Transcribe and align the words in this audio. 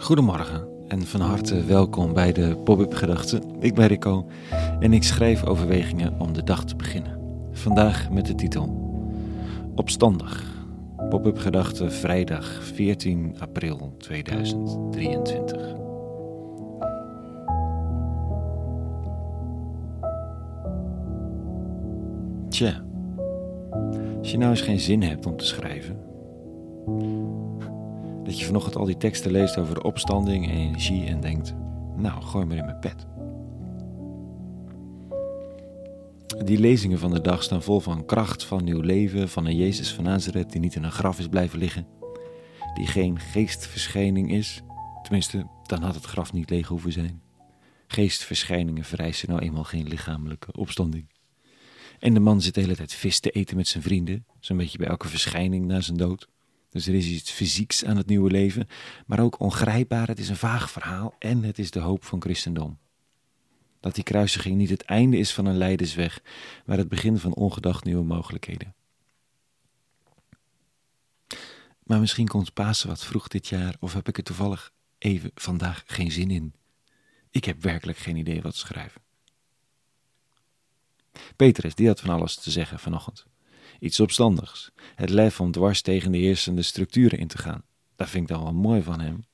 Goedemorgen 0.00 0.68
en 0.88 1.02
van 1.02 1.20
harte 1.20 1.64
welkom 1.64 2.12
bij 2.12 2.32
de 2.32 2.56
Pop-up 2.56 2.94
Gedachten. 2.94 3.42
Ik 3.58 3.74
ben 3.74 3.86
Rico 3.86 4.26
en 4.78 4.92
ik 4.92 5.02
schrijf 5.02 5.44
overwegingen 5.44 6.20
om 6.20 6.32
de 6.32 6.44
dag 6.44 6.64
te 6.64 6.76
beginnen. 6.76 7.18
Vandaag 7.52 8.10
met 8.10 8.26
de 8.26 8.34
titel 8.34 8.90
Opstandig. 9.74 10.44
Pop-up 11.08 11.38
Gedachten 11.38 11.92
vrijdag 11.92 12.62
14 12.62 13.36
april 13.38 13.94
2023. 13.98 15.74
Tja, 22.48 22.82
als 24.18 24.30
je 24.30 24.38
nou 24.38 24.50
eens 24.50 24.60
geen 24.60 24.80
zin 24.80 25.02
hebt 25.02 25.26
om 25.26 25.36
te 25.36 25.46
schrijven, 25.46 25.96
dat 28.30 28.38
je 28.38 28.46
vanochtend 28.46 28.76
al 28.76 28.84
die 28.84 28.96
teksten 28.96 29.30
leest 29.30 29.58
over 29.58 29.82
opstanding 29.82 30.48
en 30.48 30.56
energie 30.56 31.06
en 31.06 31.20
denkt, 31.20 31.54
nou, 31.96 32.22
gooi 32.22 32.44
maar 32.44 32.56
in 32.56 32.64
mijn 32.64 32.78
pet. 32.78 33.06
Die 36.44 36.58
lezingen 36.58 36.98
van 36.98 37.10
de 37.10 37.20
dag 37.20 37.42
staan 37.42 37.62
vol 37.62 37.80
van 37.80 38.04
kracht, 38.04 38.44
van 38.44 38.64
nieuw 38.64 38.80
leven, 38.80 39.28
van 39.28 39.46
een 39.46 39.56
Jezus 39.56 39.94
van 39.94 40.04
Nazareth 40.04 40.52
die 40.52 40.60
niet 40.60 40.74
in 40.74 40.82
een 40.82 40.92
graf 40.92 41.18
is 41.18 41.28
blijven 41.28 41.58
liggen, 41.58 41.86
die 42.74 42.86
geen 42.86 43.18
geestverschijning 43.18 44.32
is. 44.32 44.62
Tenminste, 45.02 45.46
dan 45.66 45.82
had 45.82 45.94
het 45.94 46.04
graf 46.04 46.32
niet 46.32 46.50
leeg 46.50 46.68
hoeven 46.68 46.92
zijn. 46.92 47.22
Geestverschijningen 47.86 48.84
vereisen 48.84 49.28
nou 49.28 49.40
eenmaal 49.40 49.64
geen 49.64 49.88
lichamelijke 49.88 50.52
opstanding. 50.52 51.06
En 51.98 52.14
de 52.14 52.20
man 52.20 52.40
zit 52.40 52.54
de 52.54 52.60
hele 52.60 52.76
tijd 52.76 52.94
vis 52.94 53.20
te 53.20 53.30
eten 53.30 53.56
met 53.56 53.68
zijn 53.68 53.82
vrienden, 53.82 54.26
zo'n 54.40 54.56
beetje 54.56 54.78
bij 54.78 54.88
elke 54.88 55.08
verschijning 55.08 55.66
na 55.66 55.80
zijn 55.80 55.96
dood. 55.96 56.28
Dus 56.70 56.86
er 56.86 56.94
is 56.94 57.06
iets 57.06 57.30
fysieks 57.30 57.84
aan 57.84 57.96
het 57.96 58.06
nieuwe 58.06 58.30
leven, 58.30 58.68
maar 59.06 59.20
ook 59.20 59.40
ongrijpbaar. 59.40 60.06
Het 60.06 60.18
is 60.18 60.28
een 60.28 60.36
vaag 60.36 60.70
verhaal 60.70 61.14
en 61.18 61.42
het 61.42 61.58
is 61.58 61.70
de 61.70 61.80
hoop 61.80 62.04
van 62.04 62.22
christendom. 62.22 62.78
Dat 63.80 63.94
die 63.94 64.04
kruisiging 64.04 64.56
niet 64.56 64.70
het 64.70 64.82
einde 64.82 65.18
is 65.18 65.32
van 65.32 65.46
een 65.46 65.56
leidersweg, 65.56 66.22
maar 66.64 66.78
het 66.78 66.88
begin 66.88 67.18
van 67.18 67.34
ongedacht 67.34 67.84
nieuwe 67.84 68.04
mogelijkheden. 68.04 68.74
Maar 71.82 72.00
misschien 72.00 72.28
komt 72.28 72.52
Pasen 72.52 72.88
wat 72.88 73.04
vroeg 73.04 73.28
dit 73.28 73.48
jaar, 73.48 73.76
of 73.80 73.92
heb 73.92 74.08
ik 74.08 74.16
er 74.16 74.22
toevallig 74.22 74.72
even 74.98 75.30
vandaag 75.34 75.82
geen 75.86 76.12
zin 76.12 76.30
in. 76.30 76.54
Ik 77.30 77.44
heb 77.44 77.62
werkelijk 77.62 77.98
geen 77.98 78.16
idee 78.16 78.42
wat 78.42 78.52
te 78.52 78.58
schrijven. 78.58 79.00
Petrus, 81.36 81.74
die 81.74 81.86
had 81.86 82.00
van 82.00 82.10
alles 82.10 82.36
te 82.36 82.50
zeggen 82.50 82.78
vanochtend. 82.78 83.26
Iets 83.78 84.00
opstandigs. 84.00 84.70
Het 84.94 85.10
lef 85.10 85.40
om 85.40 85.50
dwars 85.50 85.82
tegen 85.82 86.12
de 86.12 86.18
heersende 86.18 86.62
structuren 86.62 87.18
in 87.18 87.28
te 87.28 87.38
gaan. 87.38 87.62
Dat 87.96 88.08
vind 88.08 88.30
ik 88.30 88.36
dan 88.36 88.42
wel 88.42 88.52
mooi 88.52 88.82
van 88.82 89.00
hem. 89.00 89.24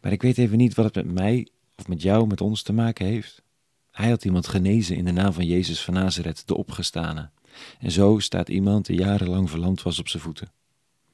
Maar 0.00 0.12
ik 0.12 0.22
weet 0.22 0.38
even 0.38 0.58
niet 0.58 0.74
wat 0.74 0.84
het 0.84 0.94
met 0.94 1.14
mij 1.14 1.48
of 1.76 1.88
met 1.88 2.02
jou, 2.02 2.26
met 2.26 2.40
ons 2.40 2.62
te 2.62 2.72
maken 2.72 3.06
heeft. 3.06 3.42
Hij 3.90 4.08
had 4.08 4.24
iemand 4.24 4.46
genezen 4.46 4.96
in 4.96 5.04
de 5.04 5.12
naam 5.12 5.32
van 5.32 5.46
Jezus 5.46 5.82
van 5.82 5.94
Nazareth, 5.94 6.46
de 6.46 6.56
opgestane. 6.56 7.30
En 7.78 7.90
zo 7.90 8.18
staat 8.18 8.48
iemand 8.48 8.86
die 8.86 8.98
jarenlang 8.98 9.50
verlamd 9.50 9.82
was 9.82 9.98
op 9.98 10.08
zijn 10.08 10.22
voeten. 10.22 10.52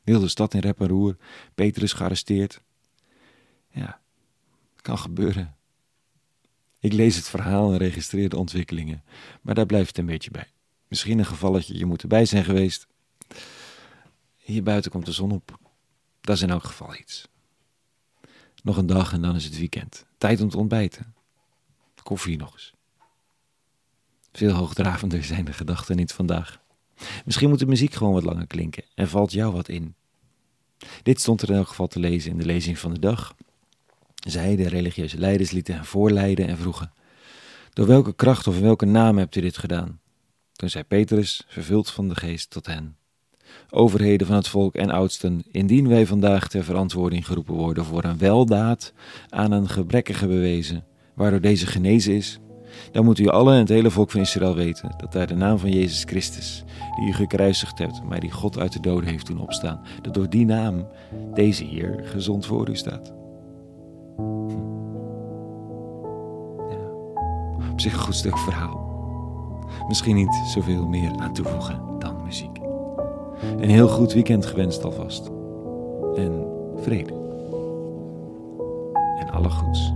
Heel 0.03 0.20
de 0.20 0.28
stad 0.28 0.55
in 0.55 0.61
rep 0.61 0.81
en 0.81 0.89
roer, 0.89 1.16
Petrus 1.55 1.92
gearresteerd. 1.92 2.61
Ja, 3.70 4.00
kan 4.77 4.98
gebeuren. 4.98 5.56
Ik 6.81 6.92
lees 6.92 7.16
het 7.16 7.28
verhaal 7.28 7.72
en 7.72 7.78
registreer 7.78 8.28
de 8.28 8.39
ontwikkelingen, 8.39 9.05
maar 9.42 9.55
daar 9.55 9.66
blijft 9.66 9.89
het 9.89 9.98
een 9.98 10.06
beetje 10.06 10.31
bij. 10.31 10.48
Misschien 10.92 11.18
een 11.18 11.26
gevalletje, 11.26 11.78
je 11.78 11.86
moet 11.86 12.02
erbij 12.02 12.24
zijn 12.24 12.44
geweest. 12.44 12.86
Hier 14.36 14.62
buiten 14.62 14.90
komt 14.90 15.06
de 15.06 15.12
zon 15.12 15.30
op. 15.30 15.58
Dat 16.20 16.36
is 16.36 16.42
in 16.42 16.50
elk 16.50 16.64
geval 16.64 16.94
iets. 16.94 17.28
Nog 18.62 18.76
een 18.76 18.86
dag 18.86 19.12
en 19.12 19.22
dan 19.22 19.36
is 19.36 19.44
het 19.44 19.58
weekend. 19.58 20.06
Tijd 20.19 20.41
om 20.41 20.48
te 20.48 20.58
ontbijten. 20.58 21.14
Koffie 22.02 22.36
nog 22.36 22.52
eens. 22.52 22.75
Veel 24.32 24.52
hoogdravender 24.52 25.25
zijn 25.25 25.44
de 25.44 25.52
gedachten 25.52 25.97
niet 25.97 26.12
vandaag. 26.12 26.60
Misschien 27.25 27.48
moet 27.48 27.58
de 27.58 27.66
muziek 27.66 27.94
gewoon 27.94 28.12
wat 28.12 28.25
langer 28.25 28.47
klinken 28.47 28.84
en 28.94 29.08
valt 29.08 29.32
jou 29.32 29.52
wat 29.52 29.69
in. 29.69 29.94
Dit 31.02 31.20
stond 31.20 31.42
er 31.42 31.50
in 31.50 31.56
elk 31.56 31.69
geval 31.69 31.88
te 31.88 31.98
lezen 31.98 32.31
in 32.31 32.38
de 32.38 32.47
lezing 32.47 32.78
van 32.78 32.92
de 32.94 33.00
dag. 33.00 33.34
Zij, 34.14 34.56
de 34.56 34.69
religieuze 34.69 35.19
leiders, 35.19 35.50
lieten 35.50 35.75
hen 35.75 35.84
voorleiden 35.84 36.48
en 36.48 36.58
vroegen: 36.58 36.92
Door 37.72 37.86
welke 37.86 38.14
kracht 38.14 38.47
of 38.47 38.56
in 38.56 38.62
welke 38.62 38.86
naam 38.86 39.19
hebt 39.19 39.36
u 39.36 39.41
dit 39.41 39.58
gedaan? 39.58 40.00
Toen 40.62 40.71
zei 40.71 40.84
Petrus, 40.84 41.45
vervuld 41.47 41.91
van 41.91 42.09
de 42.09 42.15
geest, 42.15 42.50
tot 42.50 42.67
hen: 42.67 42.97
Overheden 43.71 44.27
van 44.27 44.37
het 44.37 44.49
volk 44.49 44.75
en 44.75 44.91
oudsten, 44.91 45.45
indien 45.50 45.89
wij 45.89 46.06
vandaag 46.06 46.49
ter 46.49 46.65
verantwoording 46.65 47.27
geroepen 47.27 47.55
worden 47.55 47.84
voor 47.84 48.05
een 48.05 48.19
weldaad 48.19 48.93
aan 49.28 49.53
een 49.53 49.69
gebrekkige 49.69 50.27
bewezen, 50.27 50.84
waardoor 51.15 51.41
deze 51.41 51.67
genezen 51.67 52.15
is, 52.15 52.39
dan 52.93 53.05
moet 53.05 53.19
u 53.19 53.28
allen 53.28 53.53
en 53.55 53.59
het 53.59 53.69
hele 53.69 53.91
volk 53.91 54.11
van 54.11 54.21
Israël 54.21 54.55
weten 54.55 54.95
dat 54.97 55.12
daar 55.12 55.27
de 55.27 55.34
naam 55.34 55.59
van 55.59 55.71
Jezus 55.71 56.05
Christus, 56.05 56.65
die 56.97 57.09
u 57.09 57.12
gekruisigd 57.12 57.79
hebt, 57.79 58.03
maar 58.03 58.21
die 58.21 58.31
God 58.31 58.59
uit 58.59 58.73
de 58.73 58.81
doden 58.81 59.11
heeft 59.11 59.27
doen 59.27 59.41
opstaan, 59.41 59.81
dat 60.03 60.15
door 60.15 60.31
die 60.31 60.47
naam 60.47 60.89
deze 61.34 61.65
hier 61.65 62.00
gezond 62.05 62.47
voor 62.47 62.69
u 62.69 62.77
staat. 62.77 63.12
Hm. 64.17 64.23
Ja, 66.71 66.91
op 67.71 67.81
zich 67.81 67.93
een 67.93 67.99
goed 67.99 68.15
stuk 68.15 68.39
verhaal. 68.39 68.91
Misschien 69.92 70.16
niet 70.16 70.42
zoveel 70.44 70.86
meer 70.86 71.10
aan 71.19 71.32
toevoegen 71.32 71.80
dan 71.98 72.22
muziek. 72.25 72.58
Een 73.60 73.70
heel 73.70 73.88
goed 73.88 74.12
weekend 74.12 74.47
gewenst 74.47 74.84
alvast. 74.84 75.30
En 76.14 76.47
vrede. 76.76 77.12
En 79.19 79.31
alle 79.31 79.50
goeds. 79.50 79.92